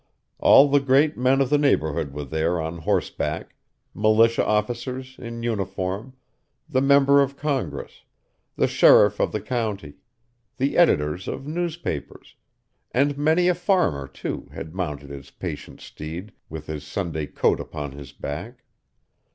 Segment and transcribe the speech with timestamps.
[0.39, 3.53] All the great men of the neighborhood were there on horseback;
[3.93, 6.13] militia officers, in uniform;
[6.67, 8.01] the member of Congress;
[8.55, 9.97] the sheriff of the county;
[10.57, 12.33] the editors of newspapers;
[12.91, 17.91] and many a farmer, too, had mounted his patient steed, with his Sunday coat upon
[17.91, 18.63] his back.